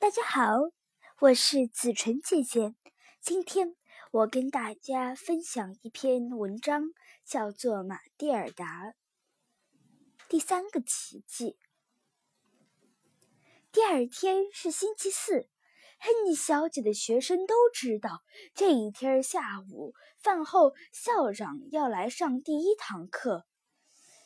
[0.00, 0.70] 大家好，
[1.20, 2.74] 我是子纯姐姐。
[3.20, 3.76] 今天
[4.12, 6.84] 我跟大家分享一篇文章，
[7.26, 8.64] 叫做《马蒂尔达》
[10.26, 11.58] 第三个奇迹。
[13.70, 15.50] 第二天是星期四，
[15.98, 18.22] 亨尼小姐的学生都知道，
[18.54, 23.44] 这一天下午饭后校长要来上第一堂课。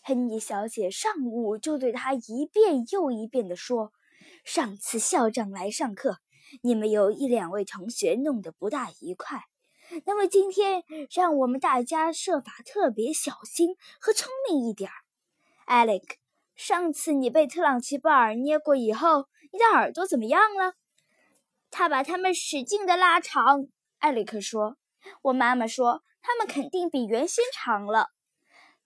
[0.04, 3.92] 亨尼小姐上午就对他一遍又一遍地说
[4.44, 6.18] ：“上次校长来上课，
[6.62, 9.44] 你们有一两位同学弄得不大愉快。
[10.04, 14.94] 那么今天，让我们大家设法特别小心和聪明一点儿。”
[15.64, 16.16] 艾利克，
[16.54, 20.74] 上次你被特朗奇布尔捏过以后，你的耳朵怎么样了？
[21.70, 23.66] 他把它们使劲地拉长。
[23.98, 24.76] 艾利克说
[25.22, 28.10] ：“我妈妈说，它们肯定比原先长了。”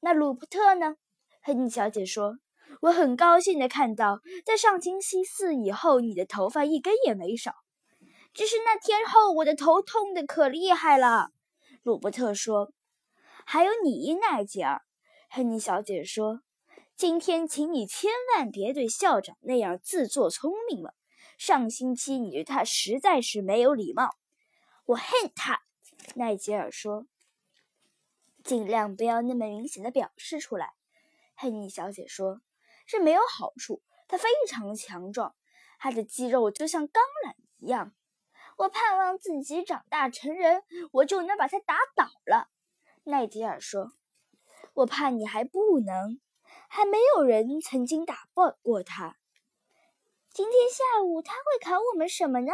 [0.01, 0.95] 那鲁普特呢？
[1.43, 2.38] 亨尼小姐说
[2.80, 7.54] ：“我很高兴地看到，在上星期四以后，你的头发一根也没少。
[8.32, 11.30] 只是那天后，我的头痛得可厉害了。”
[11.82, 12.73] 鲁伯特说
[13.45, 14.82] ：“还有你，奈吉尔。”
[15.30, 16.43] 亨尼小姐说
[16.95, 20.95] ：“今天，请你千万别对校长那样自作聪明了。
[21.37, 24.10] 上星期你对他实在是没有礼貌。”
[24.87, 25.60] 我恨他，
[26.15, 27.06] 奈吉尔说
[28.45, 30.73] ：“尽量不要那么明显的表示出来。”
[31.37, 32.40] 亨尼小姐说
[32.88, 33.82] ：“这没有好处。
[34.08, 35.36] 他非常强壮，
[35.78, 37.94] 他的肌肉就像钢缆一样。
[38.56, 42.48] 我盼望自己长大成人，我就能把他打倒了。”
[43.04, 43.92] 奈迪尔说
[44.72, 46.18] ：“我怕你还不能，
[46.68, 49.18] 还没有人曾经打败过他。
[50.32, 52.52] 今天下午他会考我们什么呢？”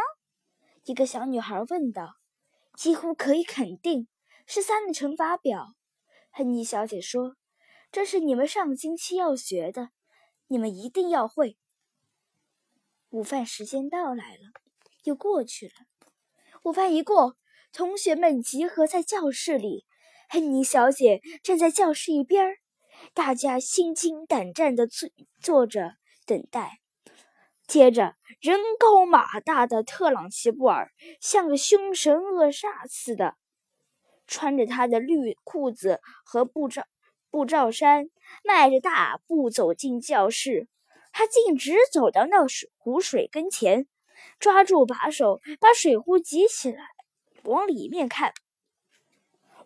[0.85, 2.17] 一个小女孩问道。
[2.77, 4.09] “几乎可以肯定
[4.45, 5.75] 是三的乘法表。”
[6.33, 7.37] 亨尼小姐说。
[7.93, 9.91] 这是你们上星期要学的，
[10.49, 11.57] 你们一定要会。
[13.11, 14.53] 午饭时间到来了，
[15.05, 15.73] 又过去了。
[16.65, 17.37] 午饭一过，
[17.73, 19.87] 同学们集合在教室里，
[20.29, 22.59] 亨尼小姐站在教室一边儿，
[23.13, 25.09] 大家心惊胆战地坐
[25.41, 25.97] 坐着
[26.27, 26.81] 等待。
[27.67, 33.37] 接着，人高马大的特朗奇布尔像个凶神恶煞似的，
[34.27, 36.85] 穿着他的绿裤子和布罩。
[37.35, 38.11] 布罩衫，
[38.45, 40.69] 迈着大步走进教室。
[41.11, 43.89] 他径直走到那水壶水跟前，
[44.39, 46.85] 抓住把手，把水壶举起来，
[47.43, 48.35] 往里面看。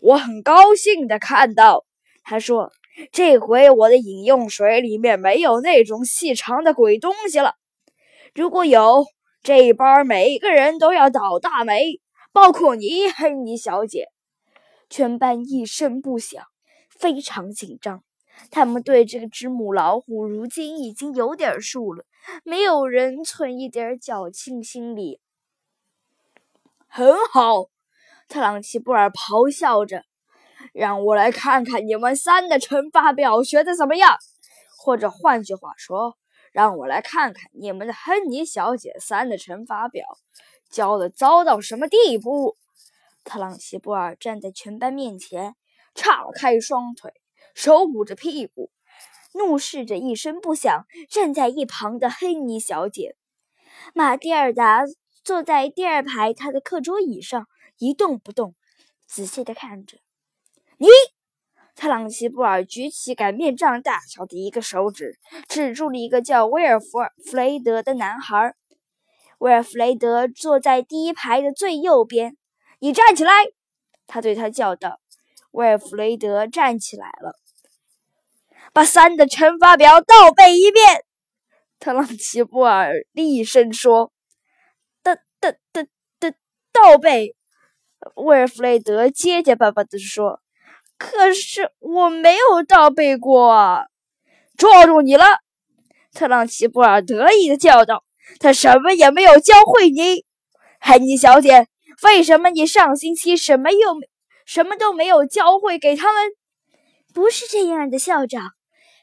[0.01, 1.85] 我很高兴的看到，
[2.23, 2.73] 他说
[3.13, 7.57] ：“这回我的饮用水里面没有那种细长的鬼东西了。
[8.35, 9.05] 如果有，
[9.43, 12.01] 这一班每个人都要倒大霉，
[12.33, 14.07] 包括你，亨尼小姐。”
[14.89, 16.43] 全班一声不响。
[16.99, 18.03] 非常紧张，
[18.51, 22.05] 他们对这个只母老虎如今已经有点数了，
[22.43, 25.21] 没有人存一点侥幸心理。
[26.89, 27.69] 很好，
[28.29, 30.05] 特朗奇布尔咆哮着
[30.75, 34.17] ：“让我来看看你们三的乘法表学的怎么样，
[34.77, 36.17] 或者换句话说，
[36.51, 40.05] 让我来看看你们的亨尼小姐三的乘法表
[40.69, 42.57] 教的糟到什么地步。”
[43.23, 45.55] 特朗奇布尔站在全班面前。
[45.95, 47.13] 岔开双腿，
[47.55, 48.71] 手捂着屁股，
[49.35, 53.17] 怒视着一声不响站在一旁的黑尼小姐。
[53.95, 54.85] 马蒂尔达
[55.25, 57.47] 坐在第二排他的课桌椅上，
[57.79, 58.55] 一动不动，
[59.07, 59.99] 仔细地看着。
[60.79, 60.89] 你，
[61.75, 65.19] 特朗奇布尔举起擀面杖大小的一个手指，
[65.49, 68.55] 指住了一个叫威尔弗弗雷德的男孩。
[69.39, 72.37] 威尔弗雷德坐在第一排的最右边。
[72.81, 73.33] 你站起来！
[74.07, 75.01] 他对他叫道。
[75.51, 77.35] 威尔弗雷德站起来了，
[78.73, 81.05] 把三的乘法表倒背一遍。
[81.81, 84.13] 特朗奇布尔厉声说
[85.03, 85.83] ：“倒倒倒
[86.19, 86.37] 倒
[86.73, 87.35] 倒背。”
[88.15, 90.41] 威尔弗雷德结结巴巴地说
[90.99, 93.87] ：“可是我没有倒背过。”
[94.59, 95.25] 抓住你了！
[96.13, 98.03] 特朗奇布尔得意地叫道
[98.41, 100.25] ：“他什么也没有教会你，
[100.81, 101.69] 海尼小姐，
[102.03, 104.09] 为什么你上星期什么又没？”
[104.49, 106.33] 什么都没有教会给他们，
[107.13, 108.53] 不是这样的，校长。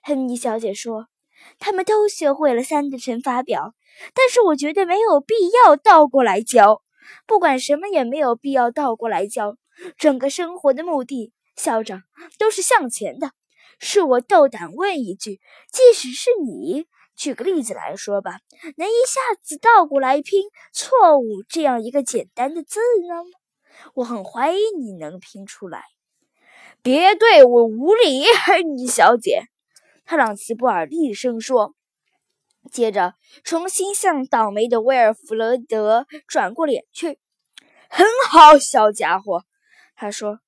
[0.01, 1.05] 亨尼小姐说
[1.59, 3.75] ：“他们都学会了三的乘法表，
[4.15, 6.81] 但是我觉得没有必要倒过来教。
[7.27, 9.55] 不管什么也没有必要倒过来教。
[9.99, 12.01] 整个生活的目的，校长
[12.39, 13.29] 都是向前的。
[13.77, 15.39] 是我斗胆问一句：
[15.71, 18.39] 即使是你，举个例子来说吧，
[18.77, 20.41] 能一下子倒过来拼
[20.73, 23.23] ‘错误’这样一个简单的字呢？”
[23.95, 25.83] 我很怀疑你能拼出来。
[26.81, 29.43] 别对我无礼， 亨尼小姐！
[30.05, 31.73] 特朗奇布尔厉声说。
[32.71, 33.13] 接着
[33.43, 37.19] 重新向倒霉的威尔弗雷德转过脸去。
[37.89, 39.43] “很好，小家伙。”
[39.95, 40.39] 他说，“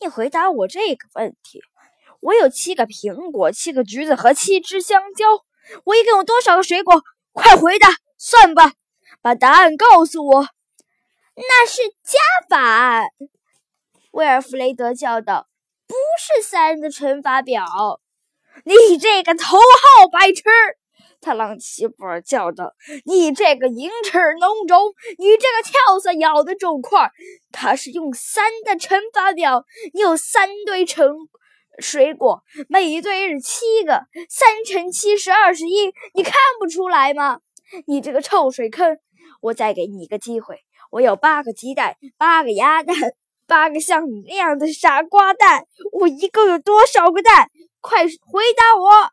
[0.00, 1.60] 你回答我这个问题：
[2.20, 5.26] 我有七个苹果、七个橘子和七只香蕉。
[5.84, 7.02] 我一共有多少个水果？
[7.32, 7.88] 快回答！
[8.18, 8.72] 算吧，
[9.22, 10.48] 把答案告诉我。”
[11.36, 12.18] 那是加
[12.48, 13.02] 法，
[14.12, 15.48] 威尔弗雷德叫道
[15.86, 17.64] ：“不是三的乘法表。”
[18.64, 20.42] 你这个头号白痴！
[21.20, 22.74] 特朗奇布尔叫道
[23.04, 27.10] ：“你这个鹰翅脓肿，你这个跳蚤咬的肿块，
[27.52, 29.64] 它是用三的乘法表。
[29.92, 31.14] 你有三堆成
[31.78, 37.40] 水果，每一堆是七个，三乘七是二十一，你看不出来吗？
[37.86, 38.98] 你这个臭水坑！
[39.42, 40.60] 我再给你一个机会。”
[40.90, 42.94] 我有八个鸡蛋，八个鸭蛋，
[43.46, 45.66] 八个像你那样的傻瓜蛋。
[45.92, 47.48] 我一共有多少个蛋？
[47.80, 49.12] 快回答我！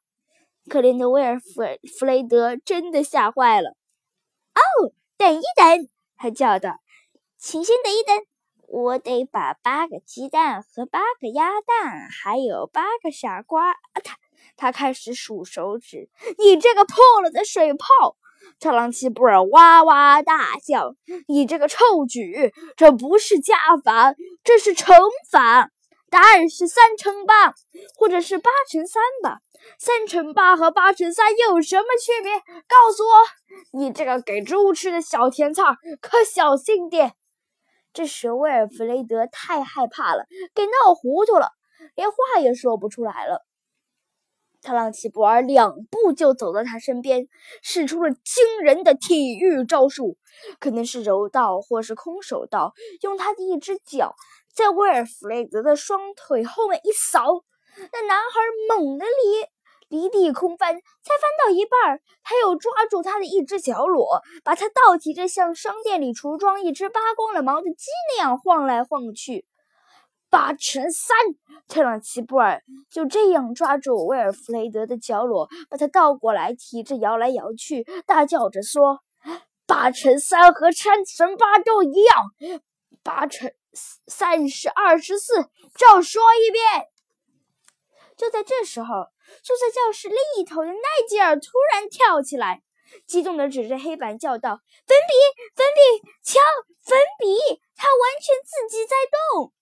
[0.69, 1.61] 可怜的威尔弗
[1.97, 3.77] 弗雷德真的吓坏了。
[4.55, 5.87] 哦，等一等，
[6.17, 6.81] 他叫道
[7.37, 8.25] ：“请先等一等，
[8.67, 14.17] 我得把八个鸡蛋和八个鸭蛋，还有八个傻瓜……”啊他
[14.55, 16.09] 他开始数手指。
[16.39, 18.17] 你这个破了的水泡！
[18.59, 20.95] 特朗奇布尔哇哇大叫
[21.27, 22.53] ：“你这个臭举！
[22.75, 24.13] 这不是加法，
[24.43, 24.95] 这是乘
[25.31, 25.69] 法。
[26.09, 27.53] 答案是三乘八，
[27.97, 29.39] 或者是八乘三吧？
[29.77, 32.31] 三乘八和八乘三有什么区别？
[32.33, 33.79] 告诉我！
[33.79, 35.63] 你这个给猪吃的小甜菜，
[36.01, 37.13] 可小心点！”
[37.93, 41.49] 这时，威尔弗雷德太害怕了，给闹糊涂了，
[41.95, 43.45] 连话也说不出来了。
[44.61, 47.27] 他让齐布尔两步就走到他身边，
[47.61, 50.17] 使出了惊人的体育招数，
[50.59, 52.73] 可能是柔道或是空手道。
[53.01, 54.15] 用他的一只脚
[54.53, 57.43] 在威尔弗雷德的双腿后面一扫，
[57.91, 59.05] 那男孩猛地
[59.89, 69.45] 离离地空翻，才翻到一半，他又抓住他的一只脚裸，把他倒提着，像商店里橱窗一只扒光了毛的鸡那样晃来晃去。
[70.29, 71.15] 八乘三，
[71.67, 78.99] 特朗奇布尔就这样抓住威尔弗雷德的角落，把他倒过来提着摇来摇去，大叫着说
[79.65, 82.61] ：“八乘三和三乘八都一样，
[83.03, 83.51] 八乘
[84.07, 86.87] 三是二十四。”照说一遍。
[88.17, 88.87] 就在这时候，
[89.43, 92.63] 坐在教室另一头的奈吉尔突然跳起来，
[93.05, 95.13] 激动地指着黑板叫道：“粉笔，
[95.55, 96.39] 粉笔，瞧，
[96.83, 98.95] 粉笔，它完全自己在
[99.33, 99.53] 动。”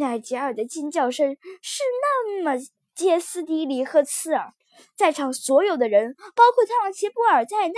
[0.00, 2.58] 奈吉尔的尖叫声是那么
[2.96, 4.52] 歇斯底里和刺耳，
[4.96, 7.74] 在场所有的人，包括特朗奇布尔在内，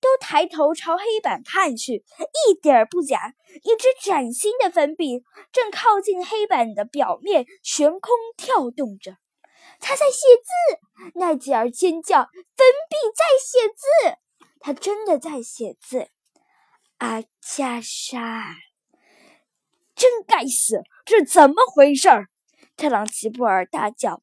[0.00, 2.04] 都抬头朝黑板看去，
[2.48, 5.22] 一点儿不假，一支崭新的粉笔
[5.52, 9.18] 正靠近黑板的表面悬空跳动着。
[9.78, 11.18] 他在写字！
[11.18, 12.24] 奈吉尔尖叫
[12.56, 14.18] ：“粉笔在写字！
[14.58, 16.08] 他真的在写字！”
[16.98, 18.56] 阿加莎。
[19.94, 20.82] 真该死！
[21.06, 22.26] 这怎么回事儿？
[22.76, 24.22] 特朗奇布尔大叫。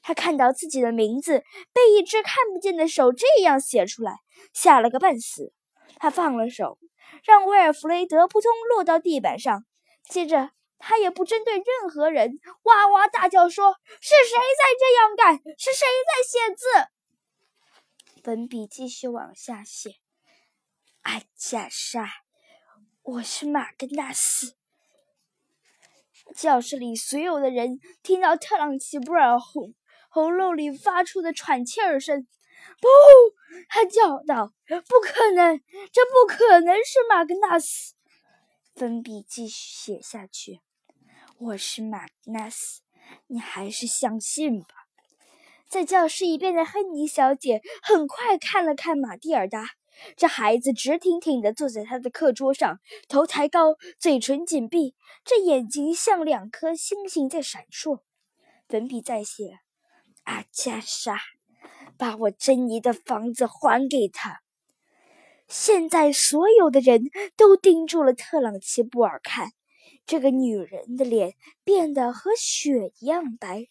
[0.00, 1.44] 他看到自己的名字
[1.74, 4.20] 被一只看不见的手这样写出来，
[4.54, 5.52] 吓了个半死。
[5.96, 6.78] 他放了手，
[7.24, 9.66] 让威尔弗雷德扑通落到地板上。
[10.08, 15.36] 接着，他也不针对任何人，哇哇大叫说：“是谁在这样干？
[15.58, 16.64] 是谁在写字？”
[18.24, 19.96] 粉笔继续往下写
[21.02, 22.08] ：“阿加莎，
[23.02, 24.54] 我是马格纳斯。”
[26.34, 29.72] 教室里所有的人听到特朗奇布尔喉
[30.08, 32.26] 喉咙里发出的喘气儿声。
[32.80, 32.88] 不，
[33.68, 35.60] 他叫道：“不可能，
[35.92, 37.94] 这不可能是马格纳斯。”
[38.74, 40.60] 粉笔继续写下去
[41.38, 42.82] ：“我是马格纳斯，
[43.26, 44.68] 你还是相信吧。”
[45.68, 49.64] 在教室一边的亨尼小姐很快看了看马蒂尔达。
[50.16, 58.00] 这孩子直挺挺地坐在他的课桌上，头抬高，嘴唇紧闭，这眼睛像两颗星星在闪烁。
[58.68, 59.58] 粉笔在写
[60.24, 61.18] ：“阿加莎，
[61.96, 64.40] 把我珍妮的房子还给他。”
[65.48, 69.50] 现在所有的人都盯住了特朗奇布尔看。
[70.06, 73.66] 这个女人的脸变得和雪一样白，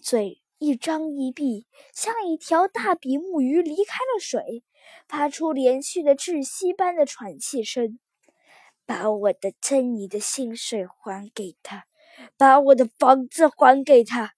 [0.00, 4.64] 嘴一张一闭，像一条大比目鱼离开了水。
[5.08, 7.98] 发出连续的窒息般的喘气声，
[8.86, 11.84] 把我的珍妮的薪水还给他，
[12.36, 14.32] 把我的房子还给他，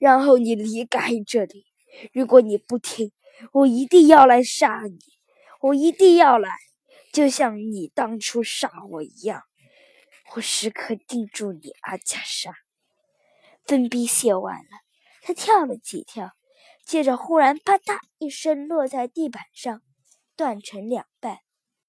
[0.00, 1.66] 然后你离开这里。
[2.12, 3.12] 如果你不听，
[3.52, 4.98] 我一定要来杀你，
[5.60, 6.50] 我一定要来，
[7.12, 9.42] 就像你当初杀我一样。
[10.34, 12.52] 我时刻盯住你，阿加莎。
[13.64, 14.70] 粉笔写完了，
[15.22, 16.30] 他跳了几跳，
[16.84, 19.82] 接着忽然啪嗒一声落在地板上。
[20.38, 21.47] 断成两半。